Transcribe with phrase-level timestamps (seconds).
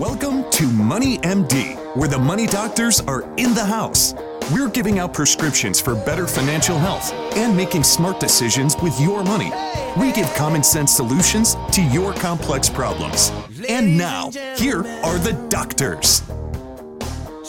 [0.00, 4.14] Welcome to Money MD, where the money doctors are in the house.
[4.50, 9.52] We're giving out prescriptions for better financial health and making smart decisions with your money.
[9.98, 13.30] We give common sense solutions to your complex problems.
[13.68, 16.22] And now, here are the doctors.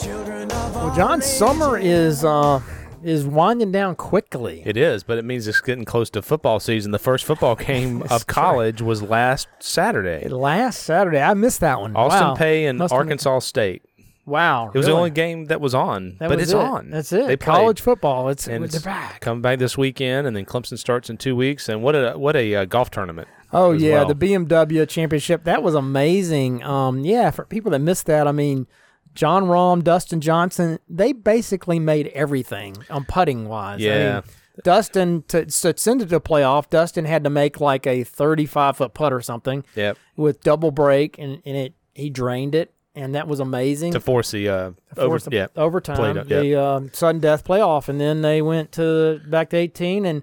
[0.04, 2.60] Well, John, summer is uh,
[3.04, 4.62] is winding down quickly.
[4.64, 6.92] It is, but it means it's getting close to football season.
[6.92, 10.28] The first football game of college was last Saturday.
[10.28, 11.96] Last Saturday, I missed that one.
[11.96, 12.34] Austin wow.
[12.34, 13.82] Pay and Must Arkansas State.
[14.24, 16.56] Wow, It was the only game that was on, That but was it's it.
[16.56, 16.90] on.
[16.90, 17.26] That's it.
[17.26, 17.84] They College played.
[17.84, 18.28] football.
[18.28, 19.20] It's and it's back.
[19.20, 21.68] coming back this weekend, and then Clemson starts in two weeks.
[21.68, 23.26] And what a what a uh, golf tournament!
[23.52, 24.14] Oh yeah, well.
[24.14, 25.42] the BMW championship.
[25.42, 26.62] That was amazing.
[26.62, 28.68] Um, yeah, for people that missed that, I mean,
[29.14, 33.80] Jon Rahm, Dustin Johnson, they basically made everything on putting wise.
[33.80, 34.12] I Yeah.
[34.14, 34.22] mean,
[34.64, 38.76] Dustin to, to send it to a playoff, Dustin had to make like a 35
[38.76, 43.14] foot putt or something Yep, with double break, and, and it he drained it, and
[43.14, 43.92] that was amazing.
[43.92, 48.00] to force the uh, over, the yeah, overtime, Played- the um, sudden death playoff, and
[48.00, 50.22] then they went to back to 18, and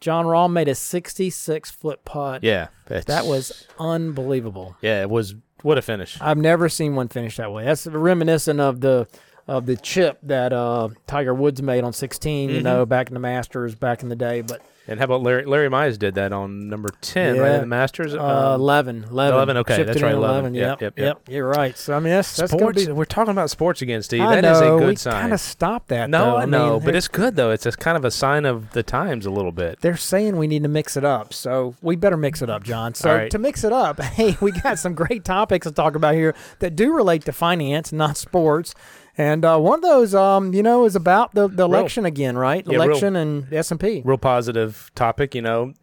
[0.00, 2.42] Jon Rahm made a 66 foot putt.
[2.44, 2.68] yeah.
[2.86, 4.76] That was unbelievable.
[4.80, 5.02] yeah.
[5.02, 6.18] It was what a finish.
[6.20, 7.64] I've never seen one finish that way.
[7.64, 9.08] That's reminiscent of the
[9.46, 12.48] of the chip that uh, Tiger Woods made on 16.
[12.48, 12.56] Mm-hmm.
[12.56, 14.42] You know, back in the Masters back in the day.
[14.42, 15.44] But And how about Larry?
[15.46, 17.54] Larry Mize did that on number ten, right?
[17.54, 18.14] In the Masters.
[18.14, 18.18] uh,
[18.54, 20.54] Um, 11, 11, 11, okay, Chipped that's right, 11.
[20.54, 20.54] 11.
[20.54, 21.28] Yep, Yep, yep, yep.
[21.34, 21.76] You're right.
[21.78, 22.82] So I mean, that's that's sports.
[22.82, 22.98] gonna be.
[22.98, 24.22] We're talking about sports again, Steve.
[24.22, 25.12] I That know is a good we sign.
[25.12, 26.10] kind of stop that.
[26.10, 26.36] no, though.
[26.38, 27.50] I know, mean, but it's good though.
[27.52, 29.80] It's a kind of a sign of the times a little bit.
[29.80, 32.92] they're saying we need to mix it up, so we better mix it up, John.
[32.94, 33.30] So right.
[33.30, 36.74] to mix it up, hey, we got some great topics to talk about here that
[36.76, 38.74] do relate to finance, not sports.
[39.20, 42.38] And uh, one of those, um, you know, is about the, the Real- election again,
[42.38, 42.64] right?
[42.66, 44.00] Yeah, real- election and S and P.
[44.02, 45.34] Real positive topic.
[45.34, 45.74] You know,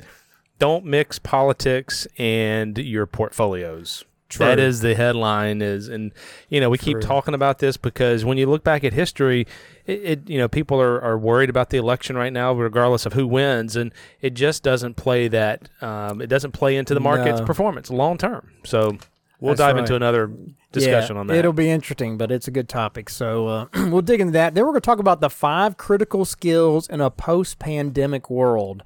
[0.58, 4.04] don't mix politics and your portfolios.
[4.40, 4.64] That True.
[4.66, 5.62] is the headline.
[5.62, 6.12] Is and
[6.50, 9.46] you know we keep talking about this because when you look back at history,
[9.86, 13.14] it, it you know people are, are worried about the election right now, regardless of
[13.14, 15.70] who wins, and it just doesn't play that.
[15.80, 17.46] Um, it doesn't play into the market's No.
[17.46, 18.50] performance long term.
[18.66, 18.98] So
[19.40, 19.82] we'll That's dive right.
[19.82, 20.32] into another
[20.72, 21.38] discussion yeah, on that.
[21.38, 23.10] It'll be interesting, but it's a good topic.
[23.10, 24.56] So uh, we'll dig into that.
[24.56, 28.84] Then we're going to talk about the five critical skills in a post-pandemic world.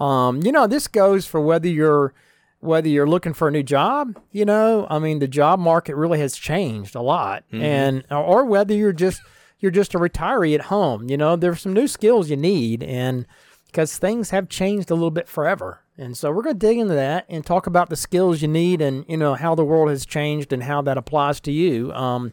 [0.00, 2.12] Um, you know, this goes for whether you're
[2.60, 4.18] whether you're looking for a new job.
[4.32, 7.62] You know, I mean, the job market really has changed a lot, Mm-hmm.
[7.62, 9.20] and or whether you're just
[9.60, 11.08] you're just a retiree at home.
[11.08, 13.26] You know, there's some new skills you need, and
[13.66, 15.80] because things have changed a little bit forever.
[15.96, 18.80] And so we're going to dig into that and talk about the skills you need
[18.80, 21.92] and, you know, how the world has changed and how that applies to you.
[21.92, 22.32] Um,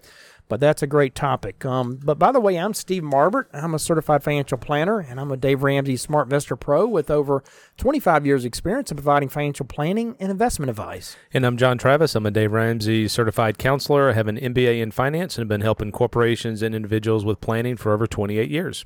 [0.51, 1.63] but that's a great topic.
[1.63, 3.45] Um, but by the way, I'm Steve Marbert.
[3.53, 7.41] I'm a certified financial planner and I'm a Dave Ramsey SmartVestor Pro with over
[7.77, 11.15] 25 years experience in providing financial planning and investment advice.
[11.33, 12.15] And I'm John Travis.
[12.15, 14.09] I'm a Dave Ramsey certified counselor.
[14.09, 17.77] I have an MBA in finance and have been helping corporations and individuals with planning
[17.77, 18.83] for over 28 years.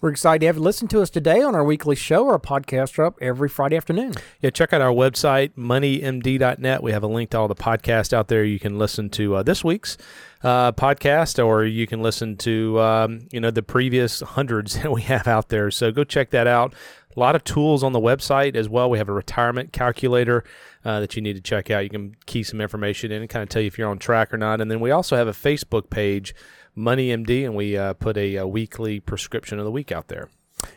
[0.00, 2.28] We're excited to have you listen to us today on our weekly show.
[2.28, 4.12] Our podcasts are up every Friday afternoon.
[4.40, 6.82] Yeah, check out our website, moneymd.net.
[6.82, 8.44] We have a link to all the podcasts out there.
[8.44, 9.96] You can listen to uh, this week's
[10.42, 15.02] uh, podcast, or you can listen to um, you know the previous hundreds that we
[15.02, 15.70] have out there.
[15.70, 16.74] So go check that out.
[17.16, 18.90] A lot of tools on the website as well.
[18.90, 20.44] We have a retirement calculator
[20.84, 21.84] uh, that you need to check out.
[21.84, 24.32] You can key some information in and kind of tell you if you're on track
[24.32, 24.60] or not.
[24.60, 26.34] And then we also have a Facebook page,
[26.74, 30.28] Money MD, and we uh, put a, a weekly prescription of the week out there.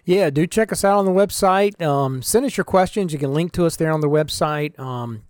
[0.05, 1.81] Yeah, do check us out on the website.
[1.81, 3.13] Um, send us your questions.
[3.13, 5.23] You can link to us there on the website um,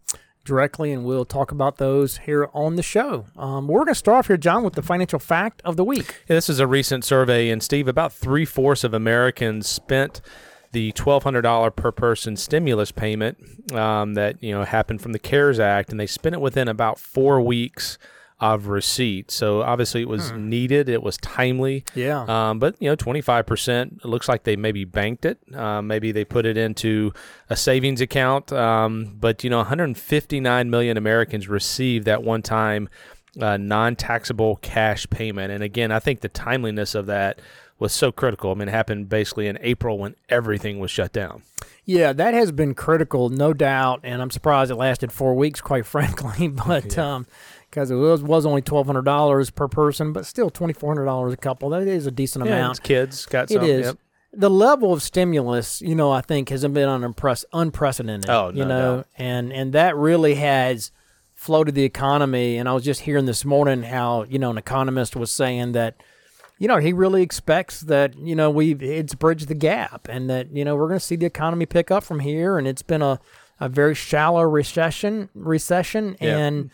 [0.45, 3.25] directly, and we'll talk about those here on the show.
[3.35, 6.23] Um, we're going to start off here, John, with the financial fact of the week.
[6.27, 10.21] Yeah, this is a recent survey, and Steve, about three fourths of Americans spent
[10.77, 15.17] the twelve hundred dollar per person stimulus payment um, that you know happened from the
[15.17, 17.97] CARES Act, and they spent it within about four weeks
[18.39, 19.31] of receipt.
[19.31, 20.87] So obviously, it was needed.
[20.87, 21.83] It was timely.
[21.95, 22.25] Yeah.
[22.27, 24.01] Um, but you know, twenty five percent.
[24.03, 25.39] It looks like they maybe banked it.
[25.51, 27.11] Uh, maybe they put it into
[27.49, 28.53] a savings account.
[28.53, 32.87] Um, but you know, one hundred fifty nine million Americans received that one time
[33.41, 35.51] uh, non taxable cash payment.
[35.51, 37.39] And again, I think the timeliness of that
[37.79, 38.51] was so critical.
[38.51, 41.43] I mean, it happened basically in April when everything was shut down.
[41.85, 45.85] Yeah, that has been critical, no doubt, and I'm surprised it lasted four weeks, quite
[45.95, 46.47] frankly.
[46.49, 47.25] But um,
[47.69, 51.05] because it was was only twelve hundred dollars per person, but still twenty four hundred
[51.05, 51.69] dollars a couple.
[51.69, 52.83] That is a decent Yeah, amount.
[52.83, 53.63] kids got It some.
[53.63, 53.85] is.
[53.87, 53.97] Yep.
[54.33, 58.29] The level of stimulus, you know, I think has been unimpress- unprecedented.
[58.29, 59.07] Oh, you no know, doubt.
[59.17, 60.91] and and that really has
[61.35, 62.57] floated the economy.
[62.57, 65.95] And I was just hearing this morning how you know an economist was saying that
[66.59, 70.51] you know he really expects that you know we've it's bridged the gap and that
[70.55, 72.57] you know we're going to see the economy pick up from here.
[72.57, 73.19] And it's been a
[73.59, 76.37] a very shallow recession recession Yeah.
[76.37, 76.69] and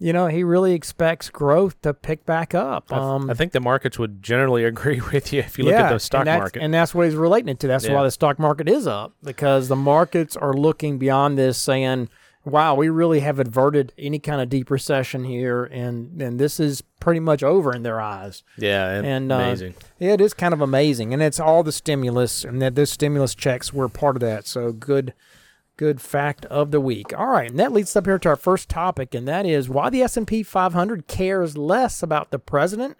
[0.00, 2.92] you know, he really expects growth to pick back up.
[2.92, 5.98] Um, I think the markets would generally agree with you if you look at the
[5.98, 6.62] stock and market.
[6.62, 7.66] and that's what he's relating it to.
[7.66, 7.94] That's Yeah.
[7.94, 12.08] why the stock market is up because the markets are looking beyond this, saying,
[12.44, 16.82] "Wow, we really have averted any kind of deep recession here, and and this is
[17.00, 19.38] pretty much over in their eyes." yeah, And uh,
[19.98, 23.34] yeah, it is kind of amazing, and it's all the stimulus, and that those stimulus
[23.34, 24.46] checks were part of that.
[24.46, 25.14] So good,
[25.76, 27.16] good fact of the week.
[27.16, 29.68] All right, and that leads us up here to our first topic, and that is
[29.68, 32.96] why the S and P 500 cares less about the president,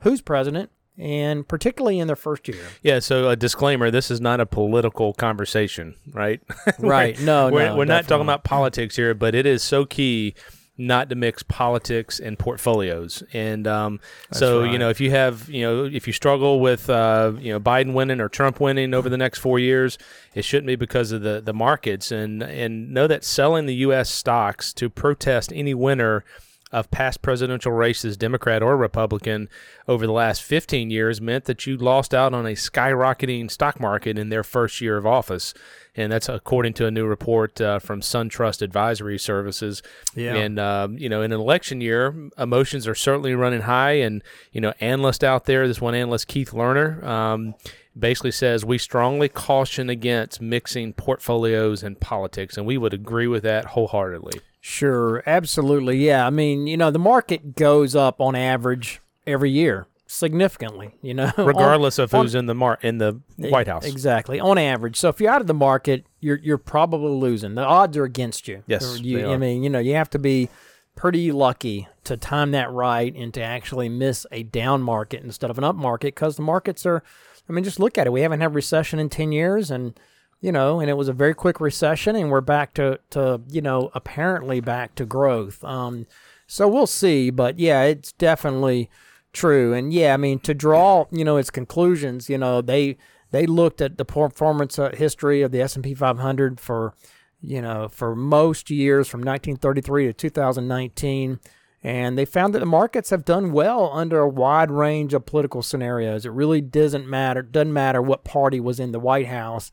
[0.00, 2.64] who's president, and particularly in their first year.
[2.82, 6.40] Yeah, so a disclaimer: this is not a political conversation, right?
[6.78, 7.18] Right.
[7.20, 10.34] No, we're, no, we're not talking about politics here, but it is so key
[10.78, 13.22] not to mix politics and portfolios.
[13.32, 14.00] And um,
[14.30, 17.58] so, you know, if you have, you know, if you struggle with, uh, you know,
[17.60, 19.96] Biden winning or Trump winning over the next four years,
[20.34, 22.12] it shouldn't be because of the the markets.
[22.12, 24.10] And and know that selling the U.S.
[24.10, 26.24] stocks to protest any winner
[26.72, 29.48] of past presidential races, Democrat or Republican,
[29.86, 34.18] over the last 15 years meant that you lost out on a skyrocketing stock market
[34.18, 35.54] in their first year of office.
[35.94, 39.82] And that's according to a new report uh, from SunTrust Advisory Services.
[40.14, 40.34] Yeah.
[40.34, 43.92] And, um, you know, in an election year, emotions are certainly running high.
[43.92, 44.22] And,
[44.52, 47.54] you know, analyst out there, this one analyst, Keith Lerner, um,
[47.98, 52.56] basically says we strongly caution against mixing portfolios and politics.
[52.56, 54.40] And we would agree with that wholeheartedly.
[54.60, 56.04] Sure, absolutely.
[56.04, 60.90] Yeah, I mean, you know, the market goes up on average every year significantly.
[61.02, 63.86] You know, on- regardless of on- who's in the mar- in the White House.
[63.86, 64.96] Exactly, on average.
[64.96, 67.54] So if you're out of the market, you're you're probably losing.
[67.54, 68.62] The odds are against you.
[68.66, 70.48] Yes, you, I mean, you know, you have to be
[70.96, 75.58] pretty lucky to time that right and to actually miss a down market instead of
[75.58, 77.02] an up market because the markets are.
[77.48, 78.12] I mean, just look at it.
[78.12, 79.98] We haven't had recession in ten years, and
[80.40, 83.60] you know, and it was a very quick recession, and we're back to to you
[83.60, 85.62] know apparently back to growth.
[85.64, 86.06] Um,
[86.46, 88.90] so we'll see, but yeah, it's definitely
[89.32, 89.72] true.
[89.74, 92.96] And yeah, I mean to draw you know its conclusions, you know they
[93.30, 96.94] they looked at the performance uh, history of the S and P 500 for
[97.40, 101.40] you know for most years from 1933 to 2019.
[101.86, 105.62] And they found that the markets have done well under a wide range of political
[105.62, 106.26] scenarios.
[106.26, 109.70] It really doesn't matter doesn't matter what party was in the White House.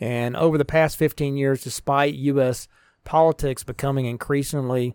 [0.00, 2.66] And over the past 15 years, despite U.S.
[3.04, 4.94] politics becoming increasingly,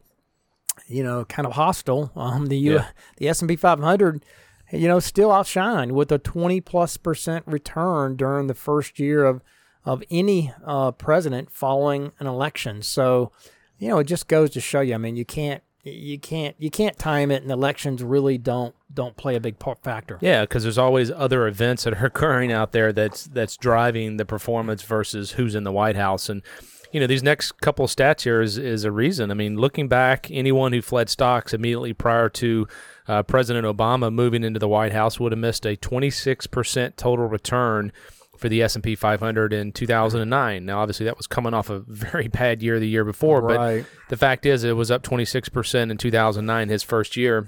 [0.87, 2.87] you know, kind of hostile, um, the U- Yeah.
[3.17, 4.25] the S&P 500,
[4.71, 9.43] you know, still outshined with a 20 plus percent return during the first year of
[9.83, 12.81] of any uh, president following an election.
[12.81, 13.31] So,
[13.77, 14.95] you know, it just goes to show you.
[14.95, 19.15] I mean, you can't you can't you can't time it, and elections really don't don't
[19.15, 20.17] play a big part factor.
[20.21, 24.25] Yeah, because there's always other events that are occurring out there that's that's driving the
[24.25, 26.27] performance versus who's in the White House.
[26.27, 26.41] And
[26.91, 29.29] you know, these next couple of stats here is is a reason.
[29.29, 32.67] I mean, looking back, anyone who fled stocks immediately prior to
[33.07, 37.91] uh, President Obama moving into the White House would have missed a 26% total return
[38.37, 40.65] for the S&P 500 in 2009.
[40.65, 43.83] Now, obviously, that was coming off a very bad year the year before, Right.
[43.83, 47.47] but the fact is, it was up 26% in 2009, his first year.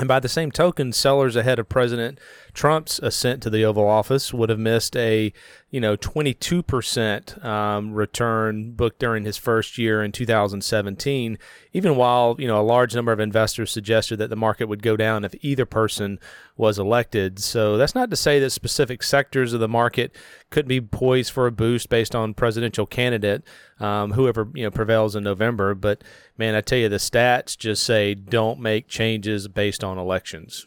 [0.00, 2.20] And by the same token, sellers ahead of President
[2.58, 5.32] Trump's ascent to the Oval Office would have missed a,
[5.70, 11.38] you know, 22% um, return booked during his first year in 2017,
[11.72, 14.96] even while, you know, a large number of investors suggested that the market would go
[14.96, 16.18] down if either person
[16.56, 17.38] was elected.
[17.38, 20.12] So that's not to say that specific sectors of the market
[20.50, 23.44] could be poised for a boost based on presidential candidate,
[23.78, 25.76] um, whoever, you know, prevails in November.
[25.76, 26.02] But
[26.36, 30.66] man, I tell you, the stats just say don't make changes based on elections.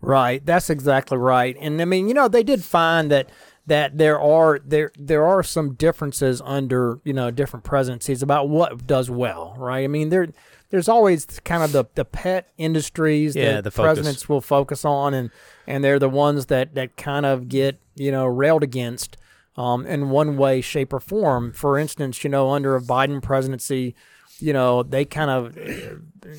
[0.00, 1.56] Right, that's exactly right.
[1.60, 3.28] And I mean, you know, they did find that
[3.66, 8.86] that there are there there are some differences under you know different presidencies about what
[8.86, 9.54] does well.
[9.58, 9.84] Right.
[9.84, 10.28] I mean, there
[10.70, 13.86] there's always kind of the, the pet industries Yeah, that the focus.
[13.98, 15.30] presidents will focus on, and
[15.66, 19.16] and they're the ones that that kind of get you know railed against.
[19.56, 21.52] Um, in one way, shape, or form.
[21.52, 23.94] For instance, you know, under a Biden presidency,
[24.38, 25.58] you know, they kind of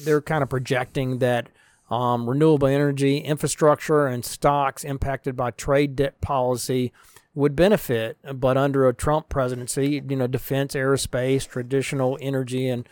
[0.05, 1.49] they're kind of projecting that
[1.91, 6.93] um, renewable energy, infrastructure, and stocks impacted by trade debt policy
[7.35, 8.17] would benefit.
[8.33, 12.87] But under a Trump presidency, you know, defense, aerospace, traditional energy, and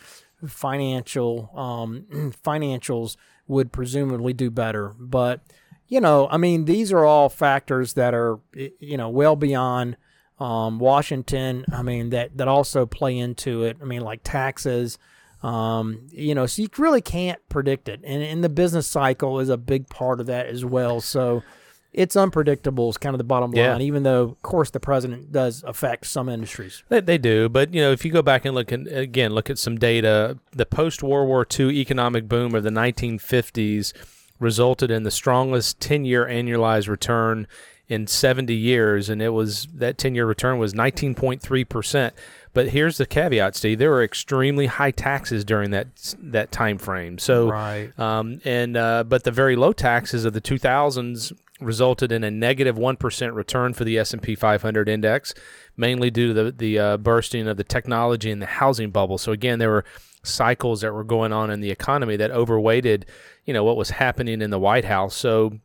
[0.46, 3.16] financial um, financials
[3.48, 4.94] would presumably do better.
[5.00, 5.42] But
[5.88, 9.96] you know, I mean, these are all factors that are you know well beyond
[10.40, 11.66] um, Washington.
[11.72, 13.78] I mean, that that also play into it.
[13.82, 14.98] I mean, like taxes.
[15.42, 19.50] Um, you know, so you really can't predict it, and, and the business cycle is
[19.50, 21.00] a big part of that as well.
[21.02, 21.44] So,
[21.92, 23.72] it's unpredictable is kind of the bottom Yeah.
[23.72, 23.82] line.
[23.82, 26.84] Even though, of course, the president does affect some industries.
[26.90, 29.50] They, they do, but you know, if you go back and look at again, look
[29.50, 33.94] at some data, the post World War II economic boom of the 1950s
[34.40, 37.48] resulted in the strongest 10-year annualized return
[37.88, 42.14] in 70 years, and it was that 10-year return was 19.3 percent.
[42.54, 45.88] But here's the caveat, Steve: there were extremely high taxes during that
[46.22, 47.18] that time frame.
[47.20, 47.98] So, Right.
[48.00, 52.78] um, and uh, but the very low taxes of the 2000s resulted in a negative
[52.78, 55.34] one percent return for the S and P 500 index,
[55.78, 59.18] mainly due to the the uh, bursting of the technology and the housing bubble.
[59.18, 59.86] So again, there were
[60.24, 63.06] cycles that were going on in the economy that overweighted,
[63.46, 65.16] you know, what was happening in the White House.
[65.16, 65.60] So,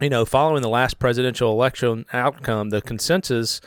[0.00, 3.60] you know, following the last presidential election outcome, the consensus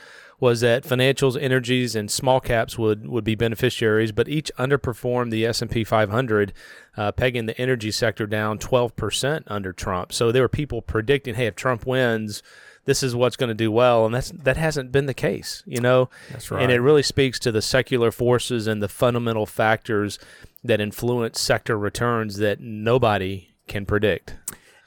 [0.46, 5.44] was that financials, energies, and small caps would, would be beneficiaries, but each underperformed the
[5.44, 6.54] S&P 500,
[6.96, 10.14] uh, pegging the energy sector down 12% under Trump.
[10.14, 12.44] So there were people predicting, hey, if Trump wins,
[12.86, 15.82] this is what's going to do well, and that's that hasn't been the case, you
[15.82, 16.12] know.
[16.32, 16.62] That's right.
[16.62, 20.20] And it really speaks to the secular forces and the fundamental factors
[20.64, 24.36] that influence sector returns that nobody can predict.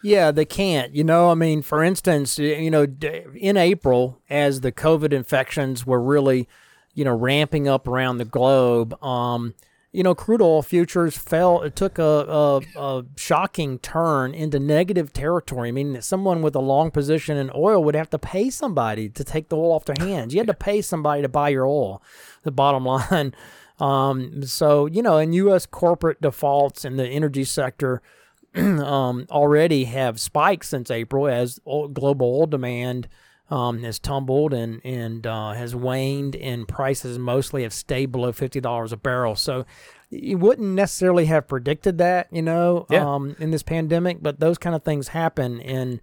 [0.02, 0.94] Yeah, they can't.
[0.94, 2.86] You know, I mean, for instance, you know,
[3.34, 6.48] in April, as the COVID infections were really,
[6.94, 9.54] you know, ramping up around the globe, um,
[9.90, 11.62] you know, crude oil futures fell.
[11.62, 15.68] It took a, a, a shocking turn into negative territory.
[15.68, 19.24] I mean, someone with a long position in oil would have to pay somebody to
[19.24, 20.34] take the oil off their hands.
[20.34, 22.02] You had to pay somebody to buy your oil.
[22.42, 23.34] The bottom line.
[23.80, 25.64] Um, so you know, in U.S.
[25.64, 28.02] corporate defaults in the energy sector
[28.56, 33.08] um, already have spiked since April as oil, global oil demand
[33.50, 38.60] um, has tumbled and and uh, has waned, and prices mostly have stayed below fifty
[38.60, 39.36] dollars a barrel.
[39.36, 39.64] So
[40.10, 43.14] you wouldn't necessarily have predicted that, you know, Yeah.
[43.14, 46.00] um, in this pandemic, but those kind of things happen, and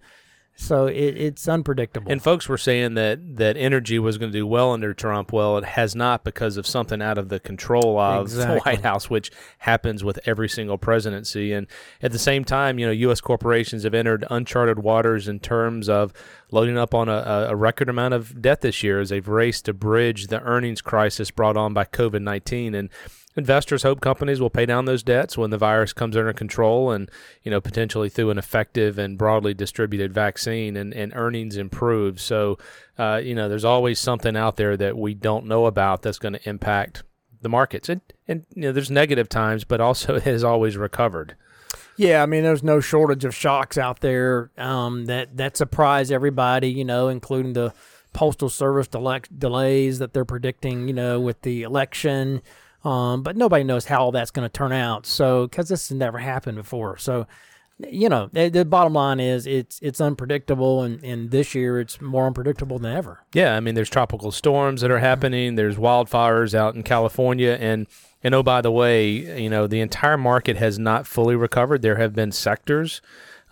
[0.58, 2.10] so it, it's unpredictable.
[2.10, 5.32] And folks were saying that that energy was going to do well under Trump.
[5.32, 9.10] Well, it has not because of something out of the control of the White House,
[9.10, 11.52] which happens with every single presidency.
[11.52, 11.66] And
[12.02, 13.20] at the same time, you know, U.S.
[13.20, 16.12] corporations have entered uncharted waters in terms of
[16.50, 19.66] loading up on a, a- a record amount of debt this year as they've raced
[19.66, 22.74] to bridge the earnings crisis brought on by COVID nineteen.
[22.74, 22.88] And
[23.36, 27.10] investors hope companies will pay down those debts when the virus comes under control and
[27.42, 32.58] you know potentially through an effective and broadly distributed vaccine and, and earnings improve so
[32.98, 36.32] uh, you know there's always something out there that we don't know about that's going
[36.32, 37.02] to impact
[37.42, 41.36] the markets and, and you know there's negative times but also it has always recovered
[41.98, 46.68] Yeah, I mean, there's no shortage of shocks out there um, that that surprise everybody.
[46.68, 47.72] You know, including the
[48.12, 50.88] postal service delays that they're predicting.
[50.88, 52.42] You know, with the election,
[52.86, 55.06] um, but nobody knows how all that's going to turn out.
[55.06, 57.26] So, because this has never happened before, so
[57.78, 62.00] you know, the, the bottom line is it's it's unpredictable, and, and this year it's
[62.00, 63.22] more unpredictable than ever.
[63.34, 65.56] Yeah, I mean, there's tropical storms that are happening.
[65.56, 67.86] There's wildfires out in California, and
[68.22, 71.82] and oh, by the way, you know, the entire market has not fully recovered.
[71.82, 73.02] There have been sectors,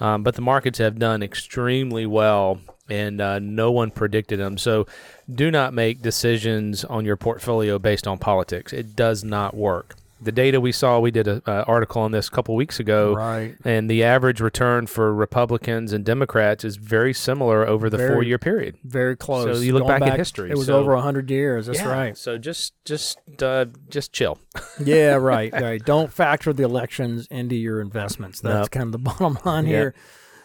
[0.00, 4.58] um, but the markets have done extremely well, and uh, no one predicted them.
[4.58, 4.86] So,
[5.32, 8.72] do not make decisions on your portfolio based on politics.
[8.72, 9.96] It does not work.
[10.22, 13.14] The data we saw, we did an uh, article on this a couple weeks ago,
[13.14, 13.56] Right.
[13.62, 18.38] and the average return for Republicans and Democrats is very similar over the Very- four-year
[18.38, 18.76] period.
[18.84, 19.58] Very close.
[19.58, 21.66] So you look Going back at history, It was so- over hundred years.
[21.66, 22.16] That's Yeah, right.
[22.16, 24.38] So just just uh, just chill.
[24.82, 25.84] Yeah, right, right.
[25.84, 28.40] Don't factor the elections into your investments.
[28.40, 28.70] That's Nope.
[28.70, 29.70] kind of the bottom line Yeah.
[29.70, 29.94] here.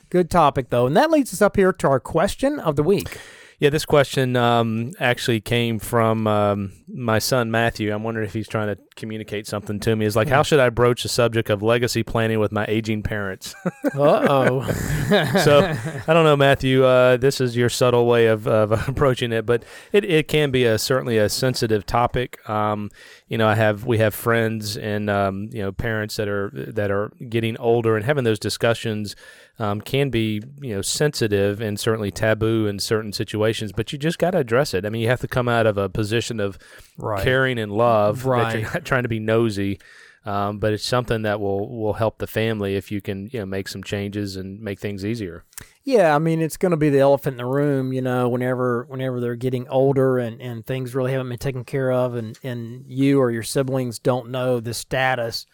[0.10, 0.88] Good topic, though.
[0.88, 3.20] And that leads us up here to our question of the week.
[3.60, 7.94] Yeah, this question um, actually came from um, my son Matthew.
[7.94, 10.06] I'm wondering if he's trying to communicate something to me.
[10.06, 13.54] Is like, how should I broach the subject of legacy planning with my aging parents?
[13.96, 14.72] Uh oh.
[15.44, 15.62] so
[16.08, 16.86] I don't know, Matthew.
[16.86, 20.66] Uh, this is your subtle way of, of approaching it, but it, it can be
[20.66, 22.48] a certainly a sensitive topic.
[22.48, 22.92] Um,
[23.28, 26.92] you know, I have we have friends and um, you know parents that are that
[26.92, 29.16] are getting older and having those discussions
[29.60, 33.72] um, can be you know sensitive and certainly taboo in certain situations.
[33.72, 34.86] But you just got to address it.
[34.86, 36.58] I mean, you have to come out of a position of
[36.98, 37.24] Right.
[37.24, 38.24] caring and love.
[38.24, 38.60] That Right.
[38.62, 39.80] you're not trying to be nosy.
[40.26, 43.46] Um, but it's something that will will help the family if you can you know
[43.46, 45.46] make some changes and make things easier.
[45.86, 48.86] Yeah, I mean it's going to be the elephant in the room, you know, whenever
[48.90, 52.84] whenever they're getting older and, and things really haven't been taken care of and, and
[52.86, 55.46] you or your siblings don't know the status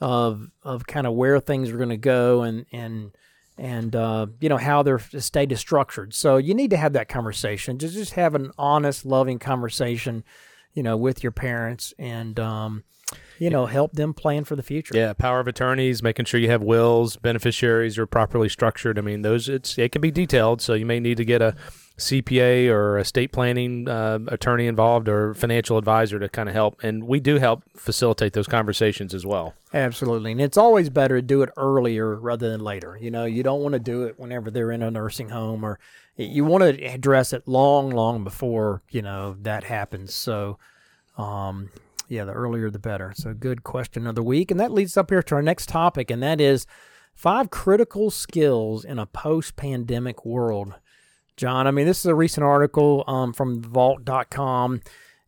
[0.00, 3.10] of of kind of where things are going to go and and
[3.58, 6.14] and uh, you know how their estate is structured.
[6.14, 7.78] So you need to have that conversation.
[7.78, 10.24] Just just have an honest, loving conversation,
[10.74, 12.84] you know, with your parents and um,
[13.38, 14.96] you know, help them plan for the future.
[14.96, 18.98] Yeah, power of attorneys, making sure you have wills, beneficiaries are properly structured.
[18.98, 21.54] I mean, those it's it can be detailed, so you may need to get a
[21.98, 26.82] CPA or estate planning uh, attorney involved or financial advisor to kind of help.
[26.82, 29.54] And we do help facilitate those conversations as well.
[29.74, 30.32] Absolutely.
[30.32, 32.98] And it's always better to do it earlier rather than later.
[33.00, 35.78] You know, you don't want to do it whenever they're in a nursing home or
[36.16, 40.14] you want to address it long, long before, you know, that happens.
[40.14, 40.58] So,
[41.16, 41.70] um,
[42.08, 43.12] yeah, the earlier the better.
[43.16, 44.50] So, good question of the week.
[44.50, 46.66] And that leads up here to our next topic, and that is
[47.14, 50.74] five critical skills in a post pandemic world.
[51.36, 51.66] John.
[51.66, 54.80] I mean, this is a recent article um, from Vault.com.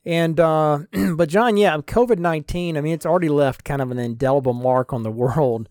[0.05, 0.81] And, uh,
[1.15, 4.93] but John, yeah, COVID 19, I mean, it's already left kind of an indelible mark
[4.93, 5.69] on the world.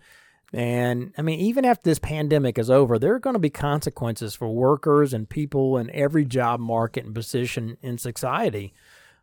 [0.53, 4.35] And I mean, even after this pandemic is over, there are going to be consequences
[4.35, 8.73] for workers and people in every job market and position in society.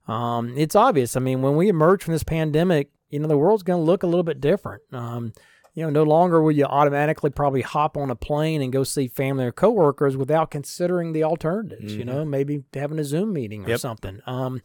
[0.09, 1.17] Um, it's obvious.
[1.17, 4.03] I mean, when we emerge from this pandemic, you know, the world's going to look
[4.03, 4.83] a little bit different.
[4.93, 5.33] Um,
[5.81, 9.09] you know, no longer will you automatically probably hop on a plane and go see
[9.09, 11.93] family or coworkers without considering the alternatives.
[11.93, 11.99] Mm-hmm.
[11.99, 13.81] You know, maybe having a Zoom meeting or yep.
[13.81, 14.21] something.
[14.27, 14.61] Um,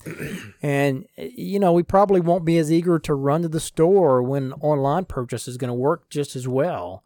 [0.62, 4.52] and you know, we probably won't be as eager to run to the store when
[4.60, 7.02] online purchase is going to work just as well.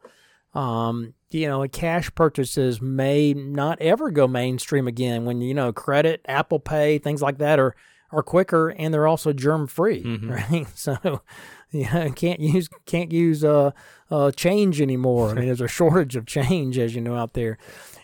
[0.56, 6.25] Um, you know, cash purchases may not ever go mainstream again when you know credit,
[6.28, 7.75] Apple Pay, things like that are
[8.12, 10.32] are quicker and they're also germ free, mm-hmm.
[10.51, 10.68] right?
[10.75, 11.22] So
[11.72, 13.72] yeah, can't use can't use uh,
[14.10, 15.30] uh, change anymore.
[15.30, 17.58] I mean, there's a shortage of change, as you know, out there.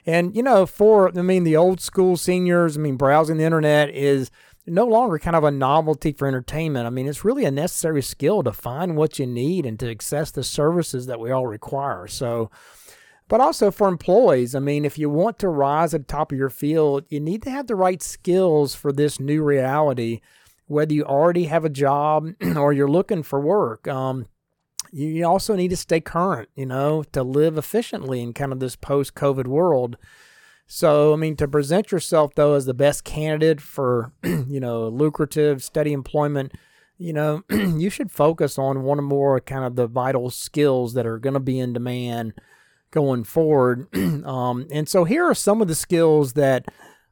[0.06, 3.90] And you know, for I mean, the old school seniors, I mean, browsing the internet
[3.90, 4.30] is
[4.68, 6.88] no longer kind of a novelty for entertainment.
[6.88, 10.32] I mean, it's really a necessary skill to find what you need and to access
[10.32, 12.08] the services that we all require.
[12.08, 12.50] So,
[13.28, 16.38] but also for employees, I mean, if you want to rise at the top of
[16.38, 20.22] your field, you need to have the right skills for this new reality
[20.68, 23.88] whether you already have a job or you're looking for work.
[23.88, 24.28] Um,
[24.92, 28.76] you also need to stay current, you know, to live efficiently in kind of this
[28.76, 29.98] post COVID world.
[30.68, 35.64] So, I mean, to present yourself, though, as the best candidate for, you know, lucrative,
[35.64, 36.54] steady employment,
[36.98, 41.06] you know, you should focus on one or more kind of the vital skills that
[41.06, 42.34] are going to be in demand
[42.92, 43.94] going forward.
[44.26, 46.66] um, and so here are some of the skills that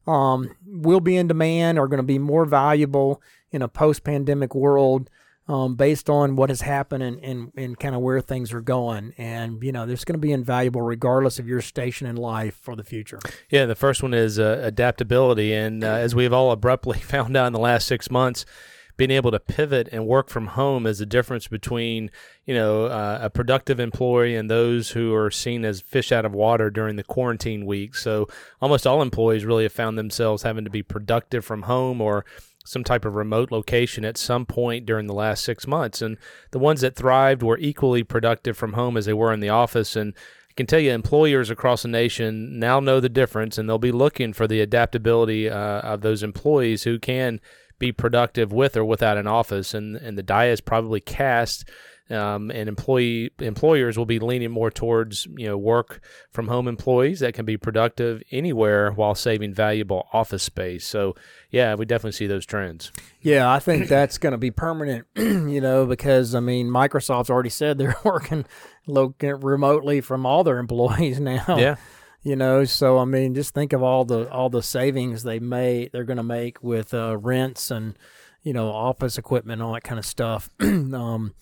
[0.07, 4.53] um, will be in demand, are going to be more valuable in a post pandemic
[4.55, 5.09] world
[5.47, 9.13] um, based on what has happened and, and, and kind of where things are going.
[9.17, 12.75] And, you know, there's going to be invaluable regardless of your station in life for
[12.75, 13.19] the future.
[13.49, 15.53] Yeah, the first one is uh, adaptability.
[15.53, 18.45] And uh, as we've all abruptly found out in the last six months,
[18.95, 22.11] being able to pivot and work from home is the difference between
[22.45, 26.33] you know uh, a productive employee and those who are seen as fish out of
[26.33, 27.95] water during the quarantine week.
[27.95, 28.27] So
[28.61, 32.25] almost all employees really have found themselves having to be productive from home or
[32.65, 36.01] some type of remote location at some point during the last six months.
[36.01, 36.17] And
[36.51, 39.95] the ones that thrived were equally productive from home as they were in the office.
[39.95, 40.13] And
[40.49, 43.91] I can tell you, employers across the nation now know the difference, and they'll be
[43.91, 47.41] looking for the adaptability uh, of those employees who can
[47.83, 49.73] be productive with or without an office.
[49.73, 51.69] And and the die is probably cast
[52.09, 57.21] um, and employee employers will be leaning more towards you know work from home employees
[57.21, 60.85] that can be productive anywhere while saving valuable office space.
[60.85, 61.15] So
[61.49, 62.91] yeah, we definitely see those trends.
[63.21, 65.07] Yeah, I think that's going to be permanent.
[65.15, 68.45] you know, because I mean, Microsoft's already said they're working
[68.85, 71.57] looking remotely from all their employees now.
[71.57, 71.75] Yeah.
[72.23, 75.89] You know, so I mean, just think of all the all the savings they may
[75.91, 77.97] they're going to make with uh, rents and
[78.43, 80.49] you know office equipment all that kind of stuff.
[80.61, 81.33] um,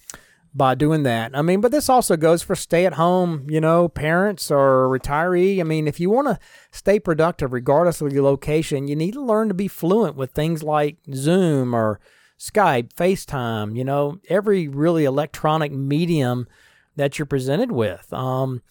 [0.54, 1.32] by doing that.
[1.34, 5.60] I mean, but this also goes for stay at home, you know, parents or retiree.
[5.60, 6.40] I mean, if you want to
[6.72, 10.62] stay productive regardless of your location, you need to learn to be fluent with things
[10.62, 12.00] like Zoom or
[12.38, 16.48] Skype, FaceTime, you know, every really electronic medium
[16.96, 18.12] that you're presented with.
[18.12, 18.62] Um,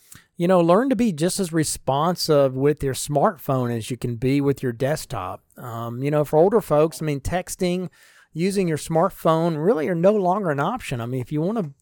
[0.41, 4.41] you know, learn to be just as responsive with your smartphone as you can be
[4.41, 5.43] with your desktop.
[5.59, 7.91] Um, you know, for older folks, I mean, texting,
[8.33, 11.03] using your smartphone really are no longer an option.
[11.03, 11.75] I mean, if you want to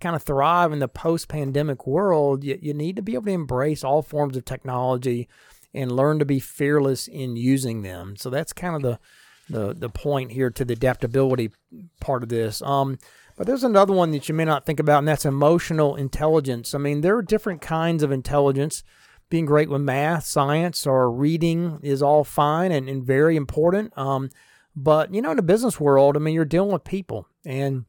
[0.00, 3.30] kind of thrive in the post pandemic world, you, you need to be able to
[3.30, 5.28] embrace all forms of technology
[5.72, 8.16] and learn to be fearless in using them.
[8.16, 8.98] So that's kind of the
[9.50, 11.50] the, the point here to the adaptability
[12.00, 12.62] part of this.
[12.62, 12.98] Um,
[13.36, 16.74] but there's another one that you may not think about, and that's emotional intelligence.
[16.74, 18.82] I mean, there are different kinds of intelligence.
[19.30, 23.96] Being great with math, science, or reading is all fine and, and very important.
[23.96, 24.30] Um,
[24.74, 27.84] but, you know, in the business world, I mean, you're dealing with people and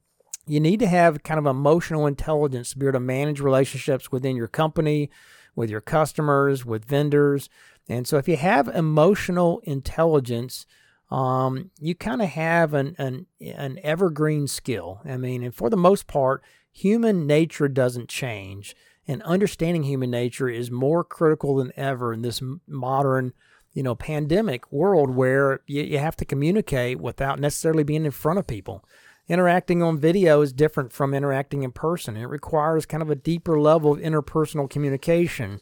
[0.46, 4.36] you need to have kind of emotional intelligence to be able to manage relationships within
[4.36, 5.10] your company,
[5.56, 7.50] with your customers, with vendors.
[7.90, 10.66] And so if you have emotional intelligence,
[11.12, 15.02] um, you kind of have an, an an evergreen skill.
[15.06, 18.76] I mean, and for the most part, human nature doesn't change,
[19.08, 23.34] and understanding human nature is more critical than ever in this modern,
[23.74, 28.40] you know, pandemic world where you, you have to communicate without necessarily being in front
[28.40, 28.86] of people.
[29.28, 32.18] Interacting on video is different from interacting in person.
[32.18, 35.62] It requires kind of a deeper level of interpersonal communication.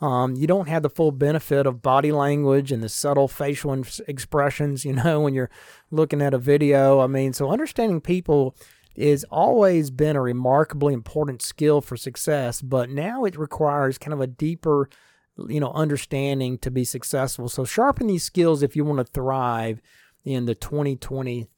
[0.00, 4.84] Um, you don't have the full benefit of body language and the subtle facial expressions,
[4.84, 5.50] you know, when you're
[5.90, 7.00] looking at a video.
[7.00, 8.54] I mean, so understanding people
[8.96, 14.20] has always been a remarkably important skill for success, but now it requires kind of
[14.20, 14.88] a deeper,
[15.48, 17.48] you know, understanding to be successful.
[17.48, 19.80] So sharpen these skills if you want to thrive
[20.24, 21.48] in the 2020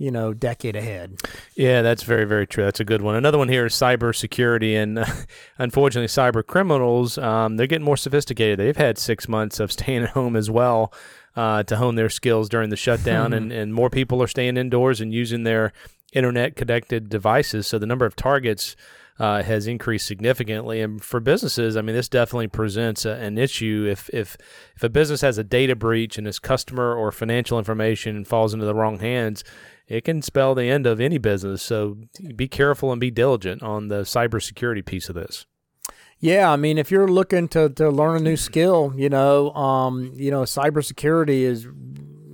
[0.00, 1.20] you know decade ahead.
[1.54, 2.64] Yeah, that's very very true.
[2.64, 3.14] That's a good one.
[3.14, 5.04] Another one here is cybersecurity, and uh,
[5.58, 8.58] unfortunately, cyber criminals um, they're getting more sophisticated.
[8.58, 10.92] They've had six months of staying at home as well
[11.36, 15.02] uh, to hone their skills during the shutdown, and and more people are staying indoors
[15.02, 15.72] and using their
[16.14, 17.66] internet connected devices.
[17.66, 18.74] So the number of targets.
[19.18, 23.86] Uh, has increased significantly, and for businesses, I mean, this definitely presents a, an issue.
[23.86, 24.38] If if
[24.74, 28.64] if a business has a data breach and its customer or financial information falls into
[28.64, 29.44] the wrong hands,
[29.90, 31.62] it can spell the end of any business.
[31.62, 31.98] So
[32.36, 35.46] be careful and be diligent on the cybersecurity piece of this.
[36.20, 40.12] Yeah, I mean, if you're looking to, to learn a new skill, you know, um,
[40.14, 41.64] you know, cybersecurity is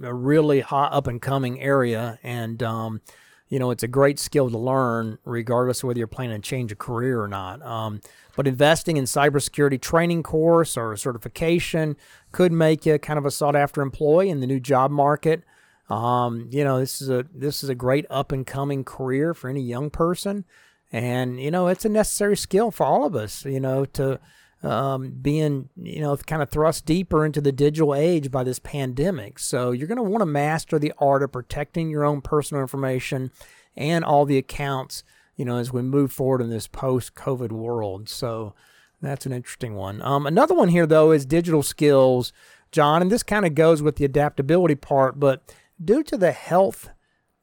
[0.02, 3.00] a really hot up and coming area, and um,
[3.48, 6.72] you know, it's a great skill to learn, regardless of whether you're planning to change
[6.72, 7.62] a career or not.
[7.62, 8.00] Um,
[8.34, 11.96] but investing in cybersecurity training course or certification
[12.32, 15.42] could make you kind of a sought after employee in the new job market.
[15.88, 19.48] Um, you know, this is a this is a great up and coming career for
[19.48, 20.44] any young person,
[20.92, 23.44] and you know, it's a necessary skill for all of us.
[23.44, 24.18] You know, to
[24.62, 29.38] um, being you know kind of thrust deeper into the digital age by this pandemic.
[29.38, 33.30] So you're going to want to master the art of protecting your own personal information
[33.76, 35.04] and all the accounts.
[35.36, 38.08] You know, as we move forward in this post-COVID world.
[38.08, 38.54] So
[39.02, 40.00] that's an interesting one.
[40.00, 42.32] Um, another one here though is digital skills,
[42.72, 45.42] John, and this kind of goes with the adaptability part, but
[45.82, 46.90] due to the health,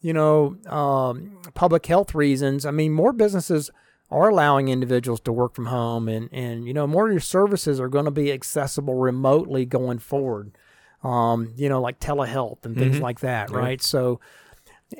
[0.01, 3.69] you know, um, public health reasons, I mean, more businesses
[4.09, 7.79] are allowing individuals to work from home, and and you know, more of your services
[7.79, 10.57] are going to be accessible remotely going forward.
[11.03, 13.03] Um, you know, like telehealth and things mm-hmm.
[13.03, 13.61] like that, right?
[13.61, 13.81] right?
[13.81, 14.21] So,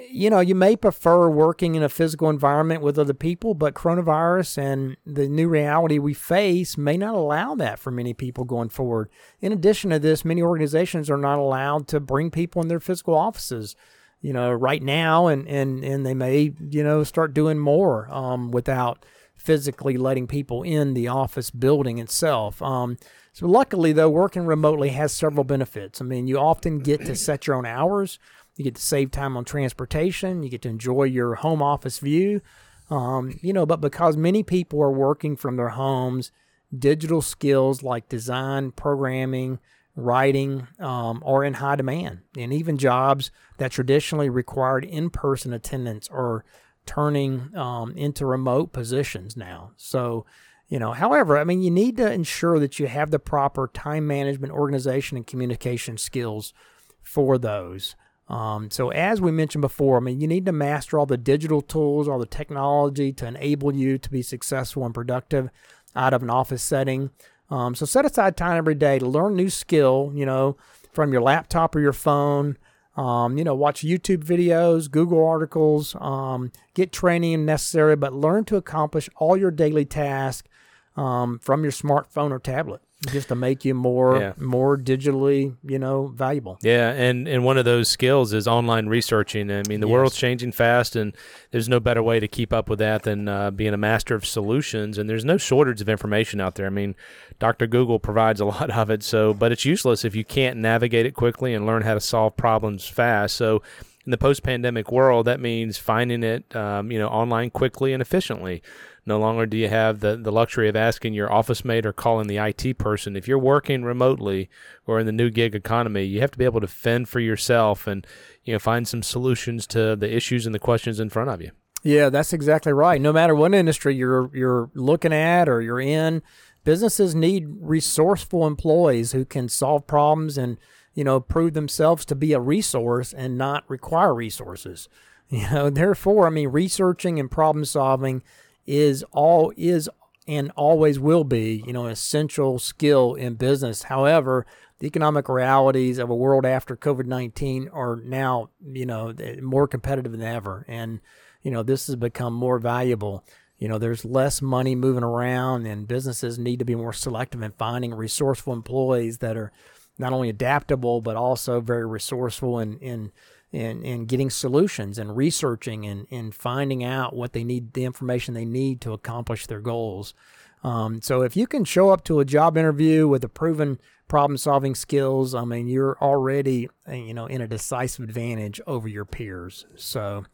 [0.10, 4.58] you know, you may prefer working in a physical environment with other people, but coronavirus
[4.58, 9.10] and the new reality we face may not allow that for many people going forward.
[9.42, 13.16] In addition to this, many organizations are not allowed to bring people in their physical
[13.16, 13.76] offices,
[14.22, 18.52] you know, right now, and and and they may, you know, start doing more um,
[18.52, 22.62] without physically letting people in the office building itself.
[22.62, 22.98] Um,
[23.34, 26.00] so, luckily, though, working remotely has several benefits.
[26.00, 28.20] I mean, you often get to set your own hours
[28.56, 30.44] you get to save time on transportation.
[30.44, 32.42] You get to enjoy your home office view.
[32.90, 36.32] Um, you know, but because many people are working from their homes,
[36.78, 39.60] digital skills like design, programming,
[39.96, 42.20] writing um, are in high demand.
[42.38, 46.44] And even jobs that traditionally required in person attendance are
[46.86, 49.72] turning um, into remote positions now.
[49.78, 50.26] So,
[50.68, 54.08] you know, however, I mean, you need to ensure that you have the proper time
[54.08, 56.54] management, organization, and communication skills
[57.02, 57.96] for those.
[58.30, 61.62] Um, so as we mentioned before, I mean, you need to master all the digital
[61.62, 65.50] tools, all the technology to enable you to be successful and productive
[65.96, 67.12] out of an office setting.
[67.50, 70.58] Um, so set aside time every day to learn new skill, you know,
[70.94, 72.58] from your laptop or your phone.
[72.96, 78.56] Um, you know, watch YouTube videos, Google articles, um, get training necessary, but learn to
[78.56, 80.48] accomplish all your daily tasks
[80.96, 82.82] um, from your smartphone or tablet
[83.12, 84.34] just to make you more yeah.
[84.38, 89.52] more digitally you know valuable yeah and and one of those skills is online researching
[89.52, 89.94] i mean the yes.
[89.94, 91.16] world's changing fast and
[91.52, 94.26] there's no better way to keep up with that than uh, being a master of
[94.26, 96.96] solutions and there's no shortage of information out there i mean
[97.40, 101.06] dr google provides a lot of it so but it's useless if you can't navigate
[101.06, 103.62] it quickly and learn how to solve problems fast so
[104.06, 108.62] in the post-pandemic world that means finding it um, you know online quickly and efficiently
[109.06, 112.28] no longer do you have the, the luxury of asking your office mate or calling
[112.28, 113.18] the IT person.
[113.18, 114.50] If you're working remotely
[114.86, 117.86] or in the new gig economy, you have to be able to fend for yourself
[117.86, 118.08] and
[118.44, 121.52] you know find some solutions to the issues and the questions in front of you.
[121.84, 123.02] Yeah, that's exactly right.
[123.02, 126.22] No matter what industry you're you're looking at or you're in,
[126.64, 130.58] businesses need resourceful employees who can solve problems and
[130.94, 134.90] you know prove themselves to be a resource and not require resources.
[135.30, 138.22] You know, therefore, I mean, researching and problem solving
[138.68, 139.90] is all is
[140.28, 143.84] and always will be, you know, an essential skill in business.
[143.84, 144.46] However,
[144.80, 149.68] the economic realities of a world after COVID 19 are now, you know, eh, more
[149.68, 150.66] competitive than ever.
[150.68, 151.00] And,
[151.42, 153.26] you know, this has become more valuable.
[153.58, 157.52] You know, there's less money moving around, and businesses need to be more selective in
[157.52, 159.52] finding resourceful employees that are
[159.98, 163.12] not only adaptable, but also very resourceful in, in
[163.54, 168.34] in, in getting solutions and researching and, and finding out what they need, the information
[168.34, 170.16] they need to accomplish their goals.
[170.64, 174.38] Um, so if you can show up to a job interview with a proven problem
[174.38, 179.06] solving skills, I mean, you're already, uh, you know, in a decisive advantage over your
[179.06, 179.68] peers.
[179.76, 180.26] So,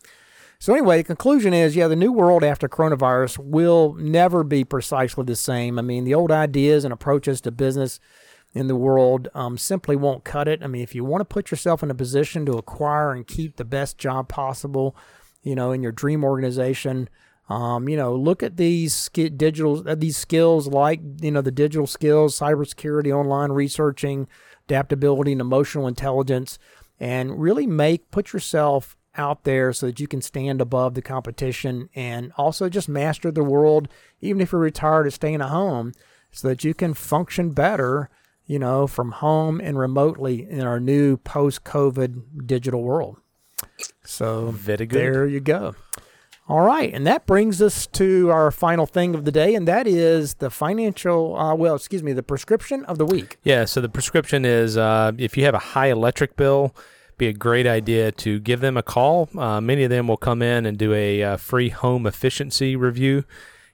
[0.57, 5.25] so anyway, the conclusion is, yeah, the new world after coronavirus will never be precisely
[5.25, 5.77] the same.
[5.77, 7.99] I mean, the old ideas and approaches to business
[8.53, 10.63] in the world um, simply won't cut it.
[10.63, 13.57] I mean, if you want to put yourself in a position to acquire and keep
[13.57, 14.95] the best job possible,
[15.43, 17.09] you know, in your dream organization,
[17.49, 21.87] um, you know, look at these digital uh, these skills like you know the digital
[21.87, 24.27] skills, cybersecurity, online researching,
[24.67, 26.59] adaptability, and emotional intelligence,
[26.99, 31.89] and really make put yourself out there so that you can stand above the competition
[31.95, 33.87] and also just master the world,
[34.21, 35.91] even if you're retired or staying at home,
[36.31, 38.11] so that you can function better
[38.49, 43.17] you know, from home and remotely in our new post COVID digital world.
[44.03, 45.75] So there you go.
[46.47, 49.85] All right, and that brings us to our final thing of the day, and that
[49.85, 53.37] is the financial, uh, well, excuse me, the prescription of the week.
[53.43, 56.75] Yeah, so the prescription is uh, if you have a high electric bill,
[57.19, 59.29] be a great idea to give them a call.
[59.37, 63.25] Uh, many of them will come in and do a uh, free home efficiency review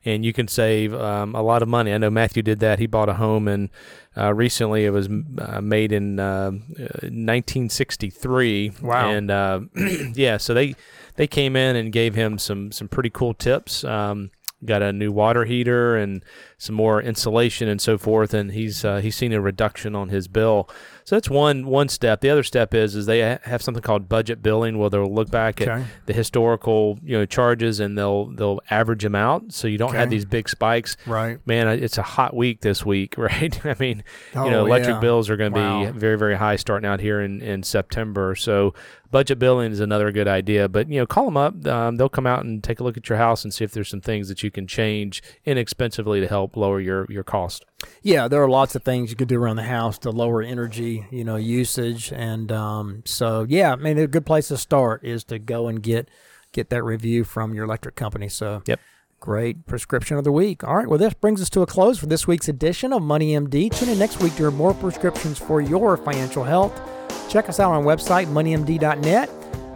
[0.06, 1.92] and you can save um, a lot of money.
[1.92, 2.80] I know Matthew did that.
[2.80, 3.70] He bought a home, and
[4.17, 8.71] uh, recently it was uh, made in uh, 1963.
[8.82, 9.10] Wow!
[9.10, 9.62] And uh,
[10.13, 10.75] yeah, so they
[11.15, 13.84] they came in and gave him some some pretty cool tips.
[13.84, 14.32] Um,
[14.63, 16.23] got a new water heater and
[16.58, 20.28] some more insulation and so forth, and he's uh, he's seen a reduction on his
[20.28, 20.70] bill.
[21.04, 22.22] So that's one one step.
[22.22, 25.62] The other step is is they have something called budget billing, where they'll look back
[25.62, 25.72] okay.
[25.72, 29.89] at the historical you know charges and they'll they'll average them out, so you don't
[29.89, 30.00] okay.
[30.00, 30.98] have these big spikes.
[31.06, 33.65] Right, man, it's a hot week this week, right?
[33.65, 34.04] I mean,
[34.36, 35.00] oh, you know, electric yeah.
[35.02, 35.86] bills are going to wow.
[35.86, 38.36] be very very high starting out here in in September.
[38.36, 38.74] So
[39.15, 40.68] budget billing is another good idea.
[40.68, 41.65] But you know, call them up.
[41.65, 43.88] Um, they'll come out and take a look at your house and see if there's
[43.88, 47.66] some things that you can change inexpensively to help lower your your cost.
[48.02, 51.06] Yeah, there are lots of things you could do around the house to lower energy,
[51.12, 55.24] you know, usage, and um, so yeah, I mean, a good place to start is
[55.26, 56.10] to go and get
[56.52, 58.30] get that review from your electric company.
[58.30, 58.80] So yep.
[59.26, 60.64] Great prescription of the week.
[60.64, 63.32] All right, well, this brings us to a close for this week's edition of Money
[63.34, 63.76] MD.
[63.76, 66.80] Tune in next week to hear more prescriptions for your financial health.
[67.28, 69.30] Check us out on our website, moneymd.net,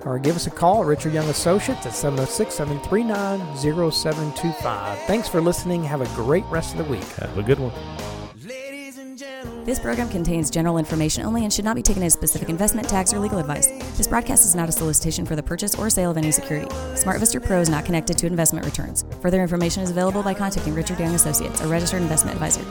[0.05, 4.99] or give us a call at Richard Young Associates at 706 739 0725.
[4.99, 5.83] Thanks for listening.
[5.83, 7.07] Have a great rest of the week.
[7.17, 7.73] Have a good one.
[9.65, 13.13] This program contains general information only and should not be taken as specific investment, tax,
[13.13, 13.67] or legal advice.
[13.97, 16.67] This broadcast is not a solicitation for the purchase or sale of any security.
[16.95, 19.05] SmartVestor Pro is not connected to investment returns.
[19.21, 22.63] Further information is available by contacting Richard Young Associates, a registered investment advisor.